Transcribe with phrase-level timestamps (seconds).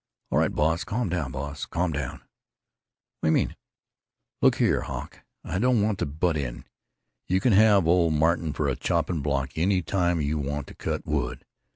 [0.31, 0.83] "All right, boss.
[0.83, 2.21] Calm down, boss, calm down."
[3.19, 3.55] "What do you mean?"
[4.41, 6.65] "Look here, Hawk, I don't want to butt in.
[7.27, 11.05] You can have old Martin for a chopping block any time you want to cut
[11.05, 11.45] wood.